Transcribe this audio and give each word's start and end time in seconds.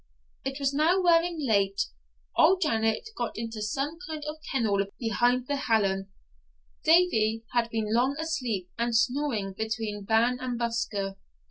It 0.43 0.59
was 0.59 0.73
now 0.73 0.99
wearing 0.99 1.37
late. 1.39 1.83
Old 2.35 2.61
Janet 2.61 3.09
got 3.15 3.37
into 3.37 3.61
some 3.61 3.99
kind 4.09 4.23
of 4.27 4.37
kennel 4.51 4.83
behind 4.97 5.45
the 5.45 5.57
hallan; 5.57 6.07
Davie 6.83 7.43
had 7.53 7.69
been 7.69 7.93
long 7.93 8.15
asleep 8.19 8.71
and 8.79 8.95
snoring 8.97 9.53
between 9.55 10.03
Ban 10.05 10.39
and 10.39 10.59
Buscar. 10.59 11.17